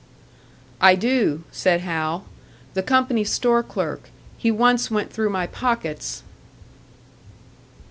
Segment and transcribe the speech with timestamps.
[0.81, 2.25] "I do," said Hal.
[2.73, 6.23] "The company store clerk; he once went through my pockets."